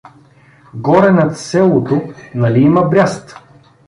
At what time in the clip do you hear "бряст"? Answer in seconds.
2.85-3.37